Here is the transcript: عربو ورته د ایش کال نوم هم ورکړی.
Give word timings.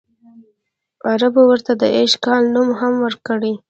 عربو 1.11 1.41
ورته 1.47 1.71
د 1.81 1.83
ایش 1.97 2.11
کال 2.25 2.43
نوم 2.53 2.69
هم 2.79 2.93
ورکړی. 3.05 3.53